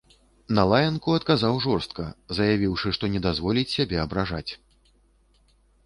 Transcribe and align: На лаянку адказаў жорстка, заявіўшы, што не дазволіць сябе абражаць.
На 0.59 0.61
лаянку 0.71 1.09
адказаў 1.17 1.59
жорстка, 1.67 2.07
заявіўшы, 2.39 2.87
што 2.99 3.13
не 3.17 3.25
дазволіць 3.29 3.69
сябе 3.79 3.97
абражаць. 4.09 4.49